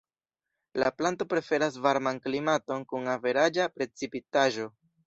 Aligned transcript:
La 0.83 0.89
planto 1.01 1.27
preferas 1.35 1.77
varman 1.89 2.19
klimaton 2.25 2.89
kun 2.95 3.13
averaĝa 3.19 3.71
precipitaĵo. 3.79 4.73